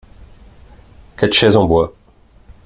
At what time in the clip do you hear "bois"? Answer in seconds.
1.65-1.93